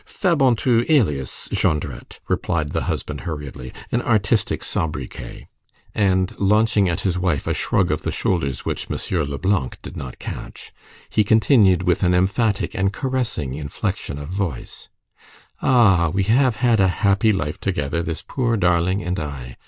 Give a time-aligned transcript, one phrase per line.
[0.07, 3.71] "Fabantou, alias Jondrette!" replied the husband hurriedly.
[3.91, 5.47] "An artistic sobriquet!"
[5.93, 8.97] And launching at his wife a shrug of the shoulders which M.
[9.29, 10.73] Leblanc did not catch,
[11.11, 14.89] he continued with an emphatic and caressing inflection of voice:—
[15.61, 16.09] "Ah!
[16.09, 19.55] we have had a happy life together, this poor darling and I!